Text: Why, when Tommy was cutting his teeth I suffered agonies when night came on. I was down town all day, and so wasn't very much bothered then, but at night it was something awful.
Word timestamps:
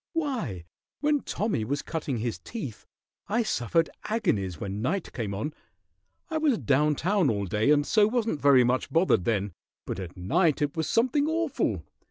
Why, 0.13 0.65
when 1.01 1.19
Tommy 1.19 1.63
was 1.63 1.83
cutting 1.83 2.17
his 2.17 2.39
teeth 2.39 2.87
I 3.27 3.43
suffered 3.43 3.87
agonies 4.05 4.59
when 4.59 4.81
night 4.81 5.13
came 5.13 5.31
on. 5.35 5.53
I 6.27 6.39
was 6.39 6.57
down 6.57 6.95
town 6.95 7.29
all 7.29 7.45
day, 7.45 7.69
and 7.69 7.85
so 7.85 8.07
wasn't 8.07 8.41
very 8.41 8.63
much 8.63 8.89
bothered 8.91 9.25
then, 9.25 9.51
but 9.85 9.99
at 9.99 10.17
night 10.17 10.59
it 10.59 10.75
was 10.75 10.89
something 10.89 11.27
awful. 11.27 11.83